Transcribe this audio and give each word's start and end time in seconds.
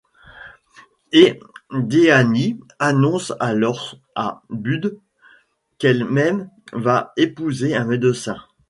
Et 1.11 1.39
Deanie 1.71 2.59
annonce 2.79 3.33
alors 3.39 3.99
à 4.15 4.41
Bud 4.49 4.97
qu'elle-même 5.77 6.49
va 6.73 7.13
épouser 7.17 7.75
un 7.75 7.85
médecin. 7.85 8.39